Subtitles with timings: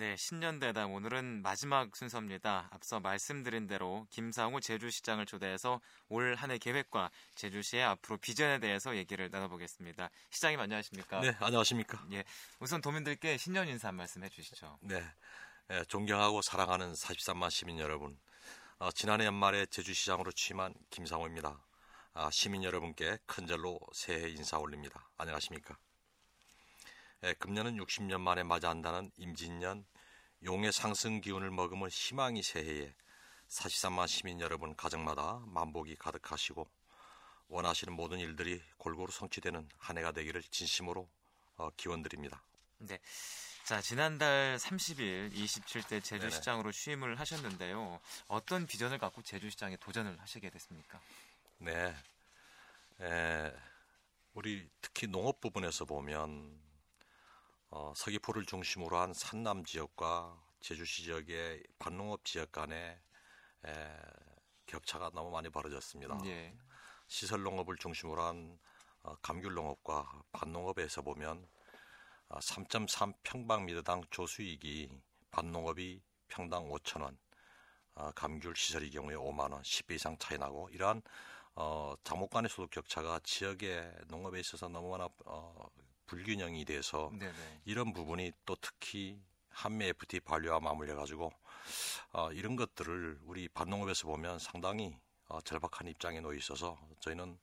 [0.00, 2.70] 네, 신년대담 오늘은 마지막 순서입니다.
[2.72, 9.28] 앞서 말씀드린 대로 김상우 제주시장을 초대해서 올 한 해 계획과 제주시의 앞으로 비전에 대해서 얘기를
[9.30, 10.08] 나눠보겠습니다.
[10.30, 11.20] 시장님 안녕하십니까?
[11.20, 12.02] 네, 안녕하십니까?
[12.12, 12.24] 예,
[12.60, 14.78] 우선 도민들께 신년 인사 한 말씀 해주시죠.
[14.80, 15.04] 네,
[15.70, 18.18] 예, 존경하고 사랑하는 43만 시민 여러분,
[18.78, 21.62] 어, 지난해 연말에 제주시장으로 취임한 김상우입니다.
[22.14, 25.10] 아, 시민 여러분께 큰절로 새해 인사 올립니다.
[25.18, 25.76] 안녕하십니까?
[27.22, 29.84] 예, 금년은 60년 만에 맞이한다는 임진년
[30.42, 32.94] 용의 상승 기운을 머금은 희망이 새해에
[33.48, 36.66] 43만 시민 여러분 가정마다 만복이 가득하시고
[37.48, 41.06] 원하시는 모든 일들이 골고루 성취되는 한 해가 되기를 진심으로
[41.56, 42.42] 어, 기원드립니다.
[42.78, 42.98] 네.
[43.64, 48.00] 자, 지난달 30일 27대 제주시장으로 취임을 하셨는데요.
[48.28, 50.98] 어떤 비전을 갖고 제주시장에 도전을 하시게 됐습니까?
[51.58, 51.94] 네.
[53.00, 53.52] 에,
[54.32, 56.69] 우리 특히 농업 부분에서 보면
[57.70, 62.98] 어, 서귀포를 중심으로 한 산남 지역과 제주시 지역의 반농업 지역 간의
[63.66, 63.96] 에,
[64.66, 66.18] 격차가 너무 많이 벌어졌습니다.
[66.24, 66.56] 예.
[67.06, 68.58] 시설 농업을 중심으로 한
[69.02, 71.46] 어, 감귤 농업과 반농업에서 보면
[72.28, 74.90] 어, 3.3 평방미터당 조수익이
[75.30, 77.18] 반농업이 평당 5천 원,
[77.94, 81.02] 어, 감귤 시설의 경우에 5만 원, 10배 이상 차이 나고 이러한
[81.54, 85.68] 어, 장목 간의 소득 격차가 지역의 농업에 있어서 너무나 어,
[86.10, 87.62] 불균형이 돼서 네네.
[87.64, 91.32] 이런 부분이 또 특히 한미 FT 반려와 맞물려 가지고
[92.12, 97.38] 어, 이런 것들을 우리 반농업에서 보면 상당히 어, 절박한 입장에 놓여 있어서 저희는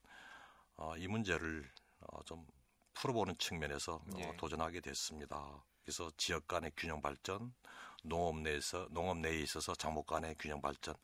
[0.76, 2.46] 어, 이 문제를 어, 좀
[2.94, 4.36] 풀어보는 측면에서 어, 예.
[4.36, 5.64] 도전하게 됐습니다.
[5.84, 7.54] 그래서 지역 간의 균형 발전,
[8.08, 10.95] 농업 내에서 농업 내에 있어서 장목 간의 균형 발전,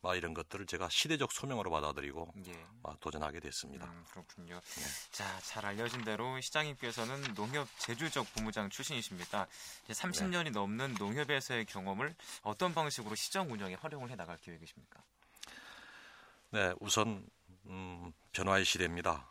[0.00, 2.66] 막 이런 것들을 제가 시대적 소명으로 받아들이고 예.
[2.82, 3.86] 어, 도전하게 됐습니다.
[3.86, 4.60] 음, 그렇군요.
[5.10, 9.48] 자, 잘 알려진 대로 시장님께서는 농협 제주적 부무장 출신이십니다.
[9.84, 15.02] 이제 30년이 넘는 농협에서의 경험을 어떤 방식으로 시장 운영에 활용을 해 나갈 계획이십니까?
[16.50, 17.28] 네, 우선
[17.66, 19.28] 음, 변화의 시대입니다.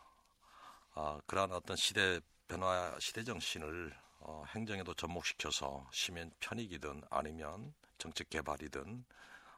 [0.94, 9.04] 아, 그러한 어떤 시대 변화 시대 정신을 어, 행정에도 접목시켜서 시민 편익이든 아니면 정책 개발이든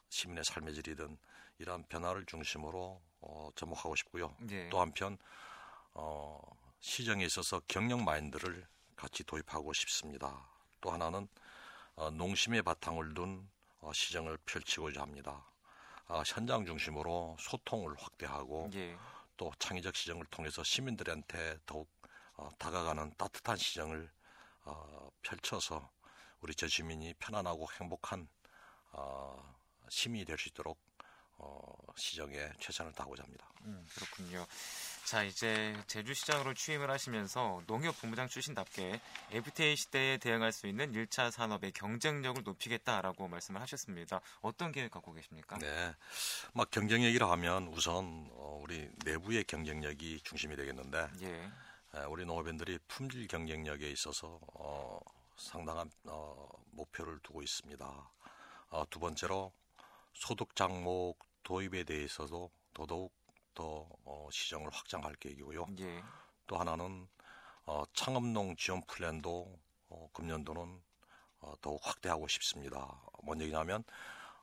[0.09, 1.19] 시민의 삶의 질이든
[1.59, 4.34] 이러한 변화를 중심으로 어, 접목하고 싶고요.
[4.50, 4.69] 예.
[4.71, 5.19] 또 한편
[5.93, 6.41] 어,
[6.81, 8.66] 시정에 있어서 경영 마인드를
[8.97, 10.47] 같이 도입하고 싶습니다.
[10.81, 11.28] 또 하나는
[11.97, 13.48] 어, 농심의 바탕을 둔
[13.81, 15.44] 어, 시정을 펼치고자 합니다.
[16.06, 18.97] 아, 현장 중심으로 소통을 확대하고 예.
[19.37, 21.88] 또 창의적 시정을 통해서 시민들한테 더욱
[22.34, 24.10] 어, 다가가는 따뜻한 시정을
[24.65, 25.91] 어, 펼쳐서
[26.41, 28.28] 우리 저 시민이 편안하고 행복한
[28.93, 29.56] 어,
[29.88, 30.78] 시민이 될 수 있도록
[31.43, 33.48] 어, 시정에 최선을 다하고자 합니다.
[33.62, 34.47] 음, 그렇군요.
[35.06, 39.00] 자, 이제 제주시장으로 취임을 하시면서 농협 본부장 출신답게
[39.31, 44.21] FTA 시대에 대응할 수 있는 1차 산업의 경쟁력을 높이겠다라고 말씀을 하셨습니다.
[44.42, 45.56] 어떤 계획 갖고 계십니까?
[45.59, 45.94] 네,
[46.53, 51.50] 막 경쟁력이라 하면 우선 어, 우리 내부의 경쟁력이 중심이 되겠는데 예.
[51.95, 55.01] 에, 우리 농업인들이 품질 경쟁력에 있어서 어,
[55.37, 58.11] 상당한 어, 목표를 두고 있습니다.
[58.71, 59.53] 어, 두 번째로
[60.12, 63.12] 소득 장목 도입에 대해서도 더더욱
[63.55, 65.67] 더 어, 시정을 확장할 계획이고요.
[65.81, 66.03] 예.
[66.47, 67.09] 또 하나는
[67.67, 69.59] 어, 창업농 지원 플랜도
[69.89, 70.83] 어, 금년도는
[71.41, 73.01] 어, 더욱 확대하고 싶습니다.
[73.25, 73.83] 뭔 얘기냐면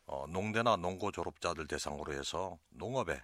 [0.06, 3.22] 어, 농대나 농고 졸업자들 대상으로 해서 농업에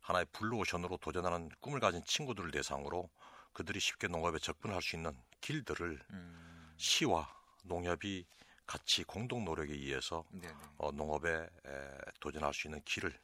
[0.00, 3.08] 하나의 블루오션으로 도전하는 꿈을 가진 친구들을 대상으로
[3.54, 7.32] 그들이 쉽게 농업에 접근할 수 있는 길들을 음, 시와
[7.62, 8.26] 농협이
[8.66, 10.54] 같이 공동 노력에 의해서 네네.
[10.78, 13.18] 어, 농업에 에, 도전할 수 있는 길을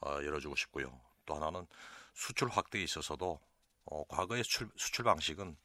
[0.00, 0.98] 어, 열어주고 싶고요.
[1.26, 1.66] 또 하나는
[2.14, 3.40] 수출 확대에 있어서도
[3.86, 5.56] 어, 과거의 수출, 수출 방식은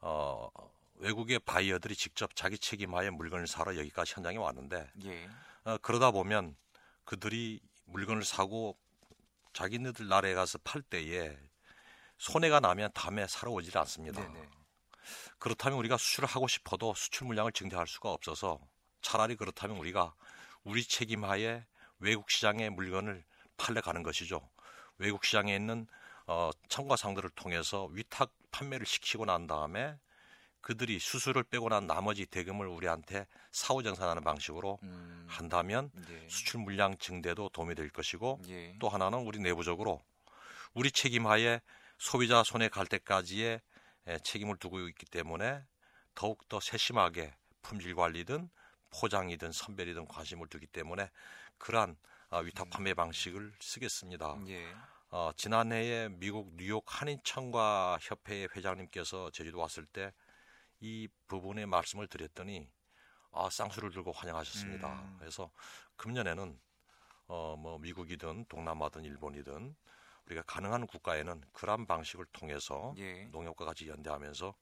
[0.00, 0.48] 어,
[0.96, 5.28] 외국의 바이어들이 직접 자기 책임하에 물건을 사러 여기까지 현장에 왔는데 예.
[5.64, 6.56] 어, 그러다 보면
[7.04, 8.76] 그들이 물건을 사고
[9.54, 11.38] 자기네들 나라에 가서 팔 때에
[12.18, 14.20] 손해가 나면 다음에 사러 오질 않습니다.
[14.20, 14.48] 네네.
[15.38, 18.58] 그렇다면 우리가 수출을 하고 싶어도 수출 물량을 증대할 수가 없어서
[19.00, 20.14] 차라리 그렇다면 우리가
[20.64, 21.64] 우리 책임하에
[22.00, 23.24] 외국 시장에 물건을
[23.56, 24.48] 팔려 가는 것이죠.
[24.98, 25.86] 외국 시장에 있는
[26.26, 29.96] 어, 첨가상들을 통해서 위탁 판매를 시키고 난 다음에
[30.60, 36.28] 그들이 수수료를 빼고 난 나머지 대금을 우리한테 사후 정산하는 방식으로 음, 한다면 예.
[36.28, 38.76] 수출 물량 증대도 도움이 될 것이고 예.
[38.78, 40.02] 또 하나는 우리 내부적으로
[40.74, 41.60] 우리 책임하에
[41.98, 43.60] 소비자 손에 갈 때까지의
[44.06, 45.62] 에, 책임을 두고 있기 때문에
[46.14, 48.48] 더욱더 세심하게 품질 관리든
[48.90, 51.10] 포장이든 선별이든 관심을 두기 때문에
[51.58, 51.96] 그러한
[52.30, 54.36] 아, 위탁 판매 방식을 쓰겠습니다.
[54.48, 54.74] 예.
[55.10, 60.12] 어, 지난해에 미국 뉴욕 한인청과 협회 회장님께서 제주도 왔을 때
[60.80, 62.70] 이 부분에 말씀을 드렸더니
[63.32, 65.00] 아, 쌍수를 들고 환영하셨습니다.
[65.02, 65.16] 음.
[65.18, 65.50] 그래서
[65.96, 66.58] 금년에는
[67.26, 69.76] 어, 뭐 미국이든 동남아든 일본이든
[70.28, 73.24] 우리가 가능한 국가에는 그런 방식을 통해서 예.
[73.32, 74.54] 농협과 같이 연대하면서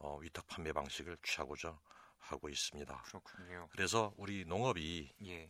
[0.00, 1.78] 어, 위탁 판매 방식을 취하고자
[2.18, 3.02] 하고 있습니다.
[3.06, 3.68] 그렇군요.
[3.70, 5.48] 그래서 우리 농업이 예.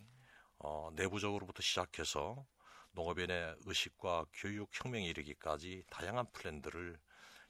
[0.59, 2.47] 어, 내부적으로부터 시작해서
[2.93, 6.99] 농업인의 의식과 교육 혁명에 이르기까지 다양한 플랜들을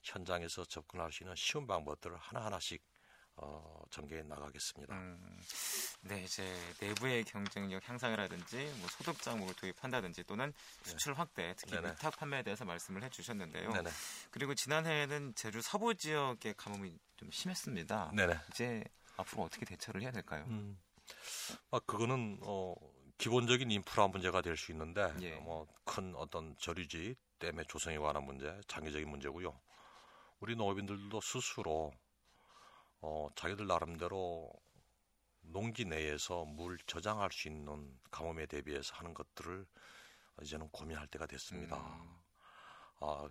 [0.03, 2.83] 현장에서 접근할 수 있는 쉬운 방법들을 하나하나씩
[3.41, 4.95] 어, 전개해 나가겠습니다.
[4.95, 5.41] 음,
[6.03, 6.45] 네, 이제
[6.81, 10.53] 내부의 경쟁력 향상이라든지 뭐 소득 장목을 도입한다든지 또는
[10.83, 11.91] 수출 확대, 특히 네네.
[11.93, 13.71] 위탁 판매에 대해서 말씀을 해주셨는데요.
[13.73, 13.91] 네네.
[14.31, 18.13] 그리고 지난해에는 제주 서부 지역의 가뭄이 좀 심했습니다.
[18.15, 18.39] 네네.
[18.51, 18.85] 이제
[19.17, 20.45] 앞으로 어떻게 대처를 해야 될까요?
[20.49, 20.79] 음,
[21.71, 22.75] 아, 그거는 어,
[23.19, 25.35] 기본적인 인프라 문제가 될 수 있는데 예.
[25.37, 29.59] 뭐큰 어떤 저류지 댐의 조성에 관한 문제, 장기적인 문제고요.
[30.41, 31.93] 우리 농업인들도 스스로
[33.01, 34.53] 어, 자기들 나름대로
[35.41, 39.67] 농지 내에서 물 저장할 수 있는 가뭄에 대비해서 하는 것들을
[40.43, 41.77] 이제는 고민할 때가 됐습니다.
[41.77, 42.19] 음.
[43.01, 43.29] 아,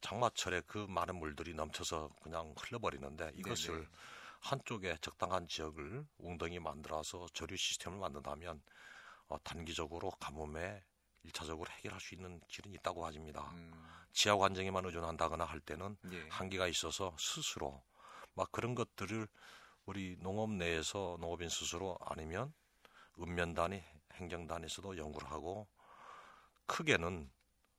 [0.00, 3.88] 장마철에 그 많은 물들이 넘쳐서 그냥 흘러버리는데 이것을 네네.
[4.40, 8.62] 한쪽에 적당한 지역을 웅덩이 만들어서 저류 시스템을 만든다면
[9.28, 10.84] 어, 단기적으로 가뭄에
[11.22, 13.50] 일차적으로 해결할 수 있는 길은 있다고 하집니다.
[13.52, 13.72] 음,
[14.12, 16.28] 지하 관정에만 의존한다거나 할 때는 예.
[16.28, 17.82] 한계가 있어서 스스로
[18.34, 19.28] 막 그런 것들을
[19.86, 22.52] 우리 농업 내에서 농업인 스스로 아니면
[23.20, 23.82] 읍면단위,
[24.14, 25.68] 행정단에서도 연구를 하고
[26.66, 27.30] 크게는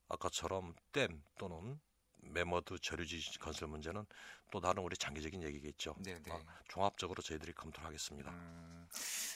[0.07, 1.79] 아까처럼 댐 또는
[2.27, 4.05] 매머드 저류지 건설 문제는
[4.51, 5.95] 또 다른 우리 장기적인 얘기겠죠.
[6.03, 6.21] 네네.
[6.29, 8.29] 아, 종합적으로 저희들이 검토를 하겠습니다.
[8.31, 8.87] 음,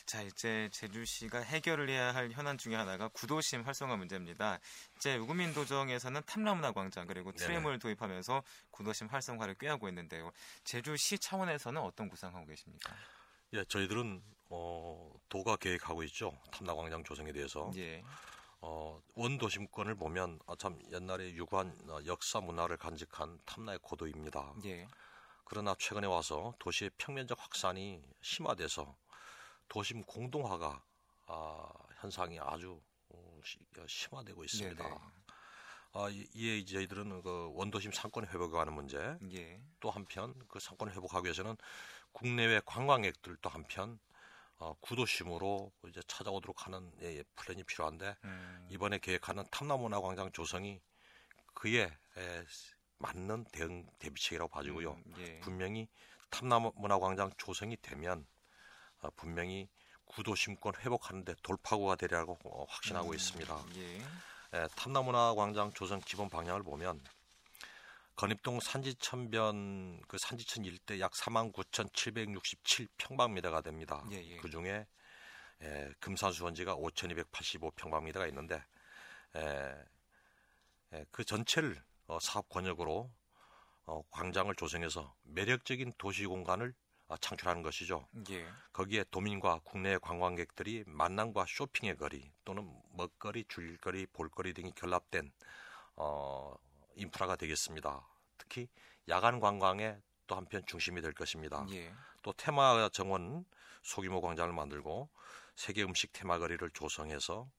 [0.05, 4.59] 자 이제 제주시가 해결을 해야 할 현안 중에 하나가 구도심 활성화 문제입니다.
[4.95, 7.45] 이제 우구민 도정에서는 탐라문화 광장 그리고 네네.
[7.45, 10.31] 트램을 도입하면서 구도심 활성화를 꾀하고 있는데요.
[10.63, 12.95] 제주시 차원에서는 어떤 구상하고 계십니까?
[13.53, 16.37] 예, 저희들은 어, 도가 계획하고 있죠.
[16.51, 17.71] 탐나광장 조성에 대해서.
[17.75, 18.03] 예,
[18.61, 24.53] 어, 원도심권을 보면 아, 참 옛날에 유구한 어, 역사 문화를 간직한 탐나의 고도입니다.
[24.65, 24.87] 예,
[25.45, 28.95] 그러나 최근에 와서 도시의 평면적 확산이 심화돼서
[29.69, 30.83] 도심 공동화가
[31.27, 31.69] 아,
[32.01, 34.83] 현상이 아주 어, 시- 어, 심화되고 있습니다.
[34.83, 34.97] 네네.
[35.93, 40.59] 아, 이- 이에 이제 저희들은 그 원도심 상권 회복에 관한 문제, 예, 또 한편 그
[40.59, 41.55] 상권을 회복하기 위해서는
[42.11, 43.99] 국내외 관광객들도 한편
[44.59, 50.81] 어, 구도심으로 이제 찾아오도록 하는 예, 예, 플랜이 필요한데 음, 이번에 계획하는 탐나문화 광장 조성이
[51.53, 51.83] 그에
[52.17, 52.45] 에,
[52.97, 54.91] 맞는 대응 대비책이라고 봐지고요.
[54.91, 55.87] 음, 예, 분명히
[56.29, 58.27] 탐나문화 광장 조성이 되면
[59.01, 59.69] 어, 분명히
[60.05, 63.65] 구도심권 회복하는데 돌파구가 되리라고 어, 확신하고 음, 있습니다.
[63.77, 64.01] 예,
[64.55, 67.01] 예, 탐나문화 광장 조성 기본 방향을 보면
[68.19, 74.03] 건입동 산지천변 그 산지천 일대 약 49,767 평방미터가 됩니다.
[74.11, 74.35] 예, 예.
[74.39, 74.85] 그 중에
[75.61, 78.61] 에, 금산수원지가 5,285 평방미터가 있는데
[79.37, 79.73] 에,
[80.91, 83.09] 에, 그 전체를 어, 사업 권역으로
[83.85, 86.73] 어, 광장을 조성해서 매력적인 도시 공간을
[87.07, 88.05] 어, 창출하는 것이죠.
[88.31, 95.31] 예, 거기에 도민과 국내 관광객들이 만남과 쇼핑의 거리 또는 먹거리, 줄거리, 볼거리 등이 결합된
[95.95, 96.53] 어,
[96.95, 98.05] 인프라가 되겠습니다.
[98.37, 98.67] 특히
[99.07, 99.97] 야간 관광에
[100.27, 101.65] 또 한편 중심이 될 것입니다.
[101.71, 103.45] 예, 또 테마 정원
[103.81, 105.09] 소규모 광장을 만들고
[105.55, 107.49] 세계 음식 테마 거리를 조성해서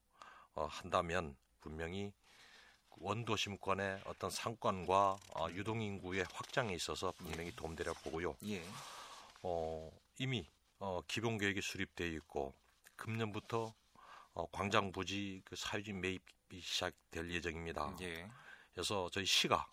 [0.53, 2.13] 어, 한다면 분명히
[2.97, 8.35] 원도심권의 어떤 상권과 어, 유동인구의 확장에 있어서 분명히 도움되려 보고요.
[8.45, 8.63] 예,
[9.41, 10.47] 어, 이미
[10.79, 12.53] 어, 기본 계획이 수립되어 있고
[12.95, 13.73] 금년부터
[14.33, 16.21] 어, 광장 부지 그 사유지 매입이
[16.61, 17.95] 시작될 예정입니다.
[18.01, 18.29] 예,
[18.73, 19.67] 그래서 저희 시가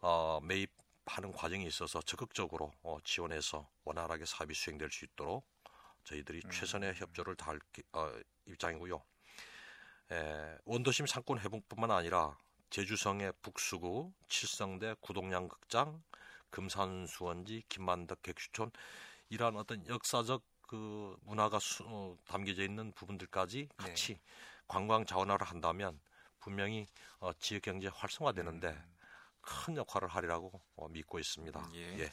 [0.00, 5.46] 어, 매입하는 과정에 있어서 적극적으로 어, 지원해서 원활하게 사업이 수행될 수 있도록
[6.04, 6.50] 저희들이 음.
[6.50, 8.12] 최선의 협조를 다할 기- 어,
[8.46, 9.02] 입장이고요.
[10.10, 12.36] 에, 원도심 상권 회복뿐만 아니라
[12.70, 16.02] 제주성의 북수구, 칠성대, 구동양 극장,
[16.50, 18.70] 금산수원지, 김만덕 객수촌
[19.28, 23.68] 이러한 어떤 역사적 그 문화가 수- 어, 담겨져 있는 부분들까지 네.
[23.76, 24.18] 같이
[24.66, 26.00] 관광 자원화를 한다면
[26.42, 26.86] 분명히
[27.18, 28.76] 어, 지역 경제 활성화되는데
[29.40, 31.58] 큰 역할을 하리라고 어, 믿고 있습니다.
[31.58, 31.74] 음.
[31.74, 31.98] 예.
[32.00, 32.10] 예.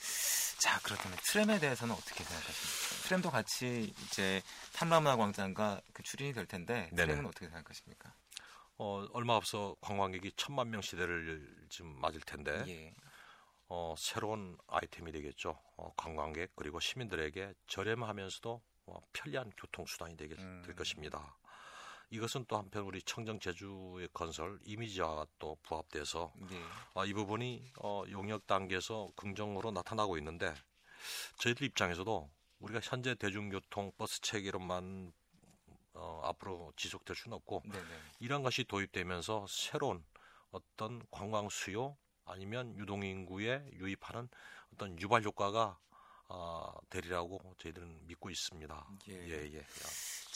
[0.60, 3.08] 자, 그렇다면 트램에 대해서는 어떻게 생각하십니까?
[3.08, 4.42] 트램도 같이 이제
[4.74, 7.14] 탐라문화 광장과 그 출연이 될 텐데 네네.
[7.14, 8.14] 트램은 어떻게 생각하십니까?
[8.78, 12.94] 어, 얼마 앞서 관광객이 천만 명 시대를 지금 맞을 텐데 예,
[13.68, 15.62] 어, 새로운 아이템이 되겠죠.
[15.78, 20.64] 어, 관광객 그리고 시민들에게 저렴하면서도 어, 편리한 교통 수단이 되게 음.
[20.66, 21.38] 될 것입니다.
[22.12, 26.62] 이것은 또 한편 우리 청정 제주의 건설 이미지와 또 부합돼서 예,
[26.96, 30.54] 아, 이 부분이 어, 용역 단계에서 긍정으로 나타나고 있는데
[31.38, 35.14] 저희들 입장에서도 우리가 현재 대중교통 버스 체계로만
[35.94, 38.02] 어, 앞으로 지속될 수는 없고 네네.
[38.20, 40.04] 이런 것이 도입되면서 새로운
[40.52, 44.30] 어떤 관광 수요 아니면 유동인구에 유입하는
[44.74, 45.80] 어떤 유발 효과가
[46.30, 48.88] 어, 되리라고 저희들은 믿고 있습니다.
[49.10, 49.14] 예.
[49.14, 49.66] 예, 예.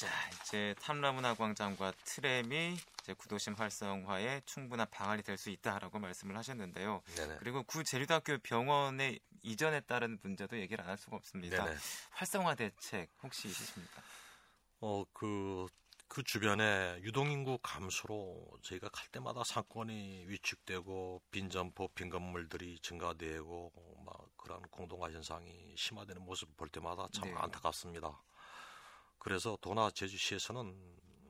[0.03, 7.01] 자, 이제 탐라문화 광장과 트램이 이제 구도심 활성화에 충분한 방안이 될 수 있다라고 말씀을 하셨는데요.
[7.15, 7.37] 네네.
[7.39, 11.65] 그리고 구 제주대학교 병원의 이전에 따른 문제도 얘기를 안 할 수가 없습니다.
[11.65, 11.77] 네네.
[12.11, 14.01] 활성화 대책 혹시 있으십니까?
[14.81, 15.65] 어, 그,
[16.07, 23.71] 그 주변에 유동인구 감소로 저희가 갈 때마다 상권이 위축되고 빈점포, 빈 건물들이 증가되고
[24.05, 27.35] 막 그런 공동화 현상이 심화되는 모습 볼 때마다 참 네.
[27.37, 28.21] 안타깝습니다.
[29.23, 30.75] 그래서 도나 제주시에서는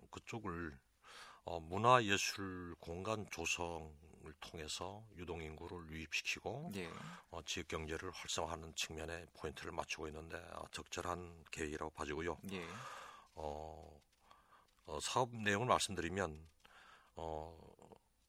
[0.10, 0.76] 그쪽을
[1.46, 3.94] 어, 문화예술 공간 조성을
[4.40, 6.90] 통해서 유동인구를 유입시키고 예.
[7.30, 12.40] 어, 지역 경제를 활성화하는 측면에 포인트를 맞추고 있는데 어, 적절한 계획이라고 봐지고요.
[12.52, 12.66] 예.
[13.36, 14.02] 어,
[14.88, 16.48] 어, 사업 내용을 말씀드리면
[17.16, 17.56] 어,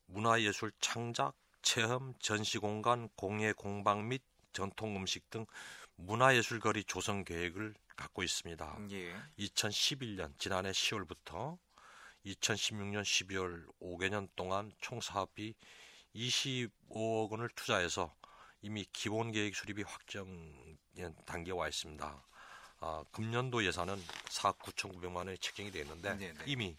[0.07, 5.47] 문화예술 창작, 체험, 전시공간, 공예 공방 및 전통 음식 등
[5.97, 8.79] 문화예술 거리 조성 계획을 갖고 있습니다.
[8.91, 9.15] 예.
[9.39, 11.59] 2011년 지난해 10월부터
[12.27, 15.55] 2016년 12월 5개년 동안 총 사업비
[16.15, 18.15] 25억 원을 투자해서
[18.63, 20.77] 이미 기본 계획 수립이 확정
[21.27, 22.25] 단계에 와 있습니다.
[22.81, 26.45] 아, 금년도 예산은 4억 9,900만 원이 책정이 되어 있는데 네네.
[26.47, 26.77] 이미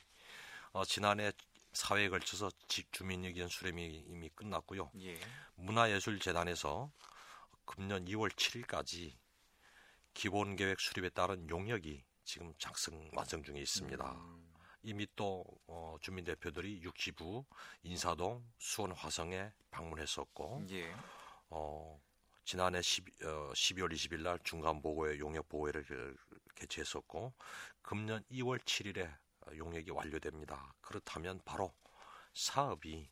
[0.71, 1.31] 어, 지난해
[1.73, 4.91] 사회에 걸쳐서 집 주민 의견 수렴이 이미 끝났고요.
[5.01, 5.19] 예.
[5.55, 6.91] 문화예술재단에서
[7.65, 9.13] 금년 2월 7일까지
[10.15, 14.11] 기본 계획 수립에 따른 용역이 지금 작성 완성 중에 있습니다.
[14.13, 17.45] 음, 이미 또 어, 주민 대표들이 육지부,
[17.83, 20.95] 인사동, 수원 화성에 방문했었고 예.
[21.49, 22.01] 어,
[22.45, 26.15] 지난해 10, 어, 12월 20일 날 중간 보고회 용역 보고회를 그,
[26.55, 27.33] 개최했었고
[27.81, 29.13] 금년 2월 7일에
[29.57, 30.73] 용역이 완료됩니다.
[30.79, 31.73] 그렇다면 바로
[32.33, 33.09] 사업이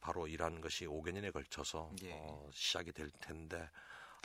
[0.00, 2.12] 바로 이러한 것이 5개년에 걸쳐서 예.
[2.12, 3.68] 어, 시작이 될 텐데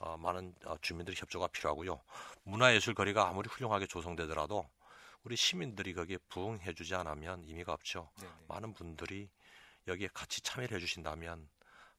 [0.04, 2.02] 어, 많은 어, 주민들의 협조가 필요하고요.
[2.44, 4.70] 문화예술 거리가 아무리 훌륭하게 조성되더라도
[5.24, 8.10] 우리 시민들이 거기에 부응해주지 않으면 의미가 없죠.
[8.20, 8.32] 네네.
[8.50, 9.30] 많은 분들이
[9.88, 11.48] 여기에 같이 참여를 해주신다면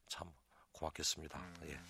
[0.08, 0.30] 참
[0.74, 1.38] 고맙겠습니다.
[1.38, 1.80] 음, 예.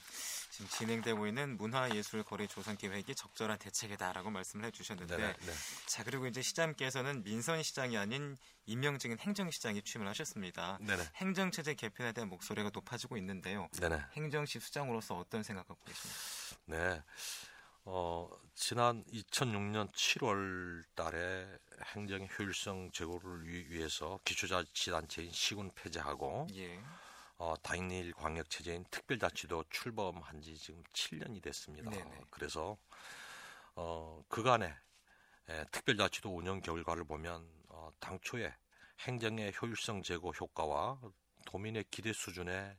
[0.51, 5.53] 지금 진행되고 있는 문화예술 거리 조성 계획이 적절한 대책이다라고 말씀을 해주셨는데, 네네, 네.
[5.87, 8.37] 자 그리고 이제 시장께서는 민선 시장이 아닌
[8.67, 10.79] 임명직인 행정시장에 취임을 하셨습니다.
[10.81, 11.03] 네네.
[11.17, 13.69] 행정체제 개편에 대한 목소리가 높아지고 있는데요.
[13.81, 14.01] 네네.
[14.13, 16.21] 행정시 수장으로서 어떤 생각 갖고 계십니까?
[16.67, 17.03] 네.
[17.87, 21.47] 어, 지난 2006년 7월 달에
[21.97, 26.81] 행정의 효율성 제고를 위- 위해서 기초자치단체인 시군 폐지하고 예.
[27.37, 31.91] 어, 당일 광역 체제인 특별자치도 출범한 지 지금 7년이 됐습니다.
[31.91, 32.21] 네네.
[32.31, 32.77] 그래서
[33.75, 34.75] 어, 그간의
[35.49, 38.55] 에, 특별자치도 운영 결과를 보면 어, 당초에
[39.01, 41.01] 행정의 효율성 제고 효과와
[41.47, 42.79] 도민의 기대 수준에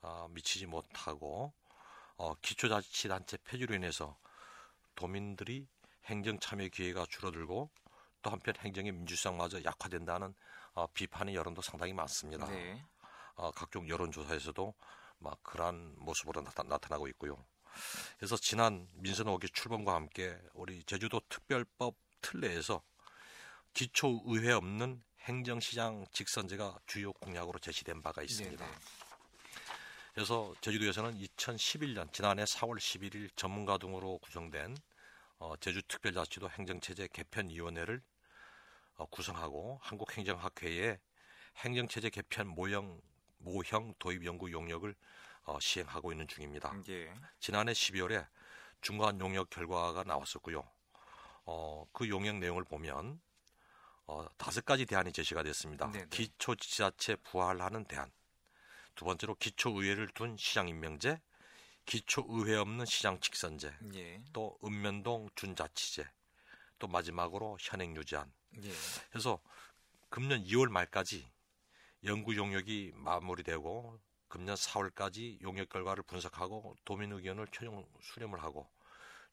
[0.00, 1.52] 어, 미치지 못하고
[2.16, 4.18] 어, 기초자치단체 폐지로 인해서
[4.94, 5.68] 도민들이
[6.06, 7.70] 행정 참여 기회가 줄어들고
[8.22, 10.34] 또 한편 행정의 민주성마저 약화된다는
[10.72, 12.46] 어, 비판의 여론도 상당히 많습니다.
[12.48, 12.84] 네.
[13.40, 14.74] 어, 각종 여론조사에서도
[15.18, 17.42] 막 그러한 모습으로 나타, 나타나고 있고요.
[18.18, 22.82] 그래서 지난 민선 5기 출범과 함께 우리 제주도 특별법 틀 내에서
[23.72, 28.62] 기초 의회 없는 행정시장 직선제가 주요 공약으로 제시된 바가 있습니다.
[28.62, 28.78] 네네.
[30.12, 34.76] 그래서 제주도에서는 2011년 지난해 4월 11일 전문가 등으로 구성된
[35.38, 38.02] 어, 제주특별자치도 행정체제 개편위원회를
[38.96, 40.98] 어, 구성하고 한국행정학회에
[41.56, 43.00] 행정체제 개편 모형
[43.40, 44.94] 모형 도입 연구 용역을
[45.44, 46.72] 어, 시행하고 있는 중입니다.
[46.88, 47.12] 예.
[47.40, 48.26] 지난해 12월에
[48.80, 50.66] 중간 용역 결과가 나왔었고요.
[51.44, 53.20] 어, 그 용역 내용을 보면
[54.06, 55.90] 어, 다섯 가지 대안이 제시가 됐습니다.
[55.90, 56.06] 네네.
[56.10, 58.10] 기초 지자체 부활하는 대안,
[58.94, 61.20] 두 번째로 기초 의회를 둔 시장 임명제,
[61.86, 64.22] 기초 의회 없는 시장 직선제, 예.
[64.32, 66.08] 또 읍면동 준자치제,
[66.78, 68.32] 또 마지막으로 현행 유지안.
[68.62, 68.70] 예.
[69.10, 69.40] 그래서
[70.08, 71.30] 금년 2월 말까지
[72.04, 78.70] 연구 용역이 마무리되고 금년 4월까지 용역 결과를 분석하고 도민 의견을 최종 수렴을 하고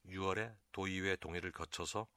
[0.06, 2.08] 6월에 도의회 동의를 거쳐서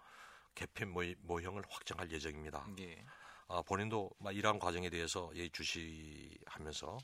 [0.54, 2.66] 개편 모형을 확정할 예정입니다.
[2.80, 3.04] 예.
[3.48, 6.98] 아, 본인도 막 이러한 과정에 대해서 예의 주시하면서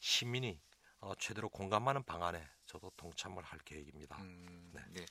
[0.00, 0.60] 시민이
[1.00, 4.16] 어, 최대로 공감하는 방안에 저도 동참을 할 계획입니다.
[4.20, 5.06] 음, 네.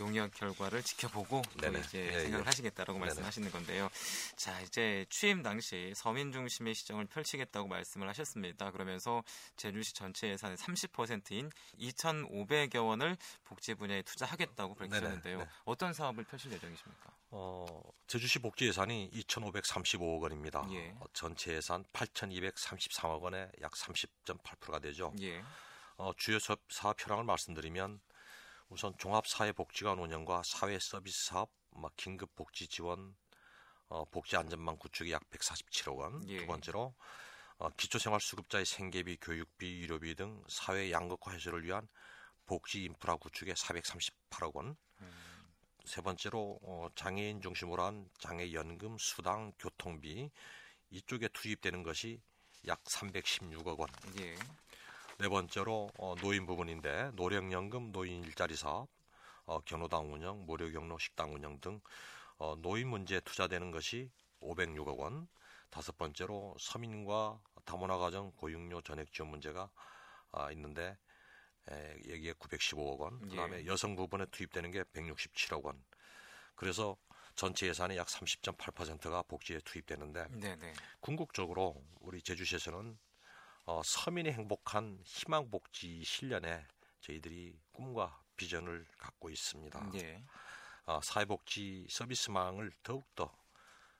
[0.00, 1.78] 용역 결과를 지켜보고 또 네네.
[1.78, 2.44] 이제 예, 생각을 예.
[2.44, 3.06] 하시겠다라고 네네.
[3.06, 3.88] 말씀하시는 건데요.
[4.34, 8.72] 자, 이제 취임 당시 서민 중심의 시정을 펼치겠다고 말씀을 하셨습니다.
[8.72, 9.22] 그러면서
[9.56, 15.38] 제주시 전체 예산의 30%인 2,500여 원을 복지 분야에 투자하겠다고 밝히셨는데요.
[15.38, 15.48] 네.
[15.66, 17.12] 어떤 사업을 펼칠 예정이십니까?
[17.30, 17.64] 어,
[18.08, 20.66] 제주시 복지 예산이 2,535억 원입니다.
[20.72, 20.96] 예.
[20.98, 25.12] 어, 전체 예산 8,233억 원의 약 30.8%가 되죠.
[25.20, 25.40] 예.
[25.96, 26.60] 어, 주요 사업,
[26.98, 28.00] 현황을 말씀드리면
[28.68, 33.14] 우선 종합사회복지관 운영과 사회 서비스 사업, 막 긴급 복지 지원,
[33.88, 36.28] 어, 복지 안전망 구축이 약 147억 원.
[36.28, 36.38] 예.
[36.38, 36.94] 두 번째로
[37.58, 41.86] 어, 기초생활수급자의 생계비, 교육비, 의료비 등 사회 양극화 해소를 위한
[42.46, 44.76] 복지 인프라 구축에 438억 원.
[45.84, 50.30] 세 번째로 어, 장애인 중심으로 한 장애 연금, 수당, 교통비
[50.90, 52.20] 이쪽에 투입되는 것이
[52.66, 53.88] 약 316억 원.
[54.18, 54.34] 예.
[55.18, 58.88] 네 번째로 어, 노인 부분인데 노령연금, 노인 일자리 사업,
[59.46, 61.80] 어, 경로당 운영, 무료 경로 식당 운영 등
[62.38, 65.28] 어, 노인 문제에 투자되는 것이 506억 원.
[65.70, 69.70] 다섯 번째로 서민과 다문화 가정 보육료 전액 지원 문제가
[70.30, 70.96] 아, 있는데
[71.70, 73.20] 에, 여기에 915억 원.
[73.28, 73.66] 그다음에 예.
[73.66, 75.82] 여성 부분에 투입되는 게 167억 원.
[76.54, 76.96] 그래서
[77.34, 80.72] 전체 예산의 약 30.8%가 복지에 투입되는데 네, 네.
[81.00, 82.96] 궁극적으로 우리 제주시에서는
[83.66, 86.66] 어, 서민이 행복한 희망복지 실현에
[87.00, 89.90] 저희들이 꿈과 비전을 갖고 있습니다.
[89.94, 90.22] 예.
[90.84, 93.34] 어, 사회복지 서비스망을 더욱더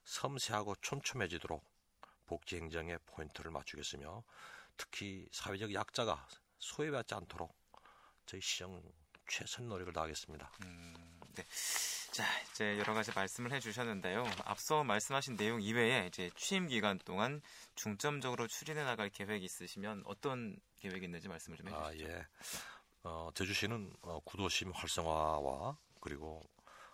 [0.04, 1.64] 섬세하고 촘촘해지도록
[2.26, 4.22] 복지 행정에 포인트를 맞추겠으며
[4.76, 6.28] 특히 사회적 약자가
[6.58, 7.56] 소외받지 않도록
[8.26, 8.82] 저희 시정
[9.26, 10.50] 최선 노력을 다하겠습니다.
[11.34, 11.44] 네.
[12.12, 14.24] 자, 이제 여러 가지 말씀을 해주셨는데요.
[14.44, 17.42] 앞서 말씀하신 내용 이외에 이제 취임 기간 동안
[17.74, 22.08] 중점적으로 추진해 나갈 계획이 있으시면 어떤 계획이 있는지 말씀을 좀 아, 해주시죠.
[22.08, 22.26] 예.
[23.02, 26.42] 어, 제주시는 어, 구도심 활성화와 그리고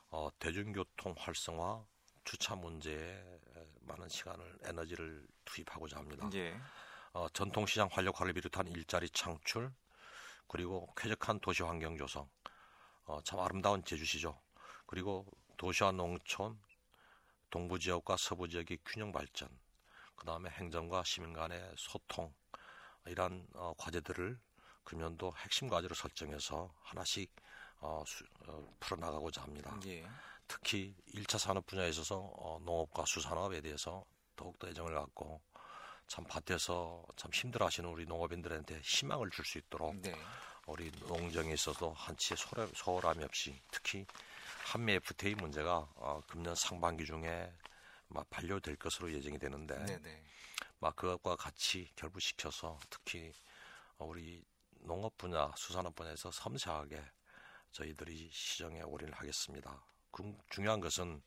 [0.09, 1.85] 어, 대중교통 활성화,
[2.25, 3.23] 주차 문제에
[3.83, 6.31] 많은 시간을 에너지를 투입하고자 합니다.
[6.35, 6.59] 예.
[7.13, 9.73] 어, 전통시장 활력화를 비롯한 일자리 창출,
[10.49, 12.29] 그리고 쾌적한 도시 환경 조성,
[13.11, 14.39] 어, 참 아름다운 제주시죠.
[14.87, 15.27] 그리고
[15.57, 16.59] 도시와 농촌,
[17.51, 19.49] 동부 지역과 서부 지역의 균형 발전,
[20.17, 22.33] 그 다음에 행정과 시민 간의 소통,
[23.07, 24.39] 이러한 어, 과제들을
[24.85, 27.33] 금년도 핵심 과제로 설정해서 하나씩
[27.81, 29.79] 어, 수- 어, 풀어나가고자 합니다.
[29.87, 30.07] 예.
[30.49, 34.05] 특히 1차 산업 분야에 있어서 어, 농업과 수산업에 대해서
[34.37, 35.41] 더욱더 애정을 갖고
[36.09, 40.13] 참 밭에서 참 힘들어하시는 우리 농업인들한테 희망을 줄 수 있도록 네.
[40.71, 44.07] 우리 농정에 있어서 한치의 소홀- 소홀함이 없이 특히
[44.67, 47.53] 한미 FTA 문제가 어, 금년 상반기 중에
[48.07, 50.25] 막 반려될 것으로 예정이 되는데 네, 네.
[50.79, 53.33] 막 그것과 같이 결부시켜서 특히
[53.99, 54.45] 어, 우리
[54.83, 57.03] 농업 분야, 수산업 분야에서 섬세하게
[57.73, 59.83] 저희들이 시정에 올인을 하겠습니다.
[60.13, 61.21] 그- 중요한 것은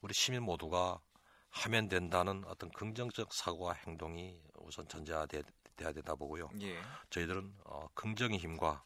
[0.00, 1.00] 우리 시민 모두가
[1.50, 5.42] 하면 된다는 어떤 긍정적 사고와 행동이 우선 전제돼야
[5.92, 6.50] 되다 보고요.
[6.60, 6.80] 예.
[7.10, 8.84] 저희들은 어, 긍정의 힘과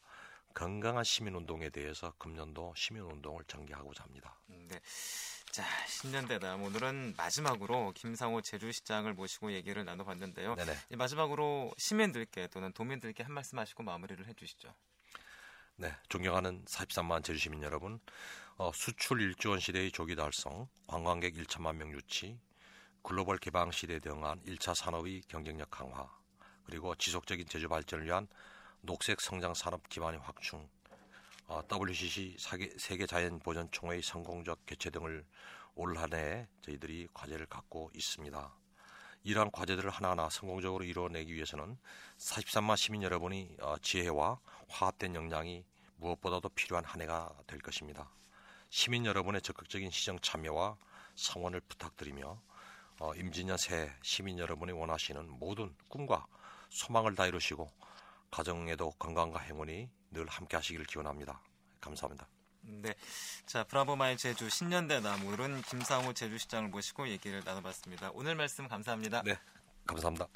[0.55, 4.39] 건강한 시민 운동에 대해서 금년도 시민 운동을 전개하고자 합니다.
[4.51, 4.81] 음, 네.
[5.51, 10.55] 자, 10년 대담 오늘은 마지막으로 김상호 제주시장을 모시고 얘기를 나눠봤는데요.
[10.55, 10.73] 네네.
[10.91, 14.75] 이 마지막으로 시민들께 또는 도민들께 한 말씀 하시고 마무리를 해주시죠.
[15.77, 18.01] 네, 존경하는 43만 제주시민 여러분,
[18.57, 22.39] 어, 수출 1조 원 시대의 조기 달성, 관광객 1천만 명 유치,
[23.03, 26.09] 글로벌 개방 시대에 대응한 1차 산업의 경쟁력 강화,
[26.64, 28.27] 그리고 지속적인 제주 발전을 위한
[28.81, 30.68] 녹색 성장 산업 기반의 확충,
[31.46, 32.37] 어, WCC
[32.79, 35.24] 세계 자연 보전 총회의 성공적 개최 등을
[35.74, 38.55] 올 한해 저희들이 과제를 갖고 있습니다.
[39.24, 41.79] 이러한 과제들을 하나하나 성공적으로 이루어내기 위해서는
[42.18, 45.64] 43만 시민 여러분이 어, 지혜와 화합된 역량이
[45.96, 48.11] 무엇보다도 필요한 한 해가 될 것입니다.
[48.68, 50.77] 시민 여러분의 적극적인 시정 참여와
[51.14, 52.40] 성원을 부탁드리며
[53.00, 56.27] 어, 임진년 새해 시민 여러분이 원하시는 모든 꿈과
[56.75, 57.71] 소망을 다 이루시고
[58.31, 61.41] 가정에도 건강과 행운이 늘 함께 하시기를 기원합니다.
[61.81, 62.27] 감사합니다.
[62.63, 62.95] 네.
[63.47, 68.11] 자, 브라보마의 제주 10년 대담 오늘은 김상호 제주시장을 모시고 얘기를 나눠봤습니다.
[68.15, 69.23] 오늘 말씀 감사합니다.
[69.23, 69.39] 네,
[69.87, 70.27] 감사합니다.